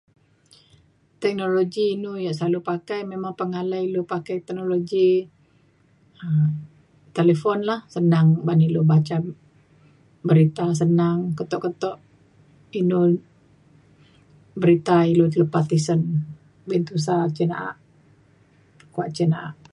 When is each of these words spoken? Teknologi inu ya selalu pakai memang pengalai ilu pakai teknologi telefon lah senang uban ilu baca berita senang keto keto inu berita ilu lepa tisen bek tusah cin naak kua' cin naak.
Teknologi 1.23 1.83
inu 1.95 2.11
ya 2.25 2.31
selalu 2.37 2.59
pakai 2.71 2.99
memang 3.11 3.33
pengalai 3.41 3.81
ilu 3.89 4.01
pakai 4.13 4.35
teknologi 4.47 5.07
telefon 7.17 7.59
lah 7.69 7.79
senang 7.95 8.27
uban 8.41 8.59
ilu 8.67 8.81
baca 8.91 9.15
berita 10.27 10.65
senang 10.81 11.17
keto 11.37 11.57
keto 11.65 11.91
inu 12.79 12.99
berita 14.61 14.95
ilu 15.13 15.23
lepa 15.39 15.59
tisen 15.69 16.01
bek 16.67 16.81
tusah 16.87 17.21
cin 17.35 17.49
naak 17.51 17.75
kua' 18.93 19.11
cin 19.17 19.29
naak. 19.33 19.53